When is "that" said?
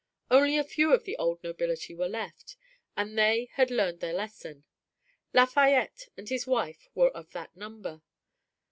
7.33-7.55